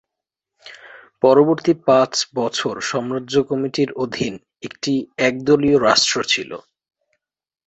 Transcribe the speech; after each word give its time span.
পরবর্তী 1.23 1.73
পাঁচ 1.87 2.13
বছর 2.35 2.75
সাম্রাজ্য 2.89 3.35
কমিটির 3.49 3.89
অধীন 4.03 4.33
একটি 4.63 4.93
একদলীয় 5.27 5.77
রাষ্ট্র 5.79 6.17
ছিল। 6.23 6.51